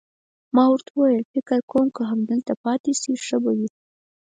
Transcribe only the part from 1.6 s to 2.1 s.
کوم چې که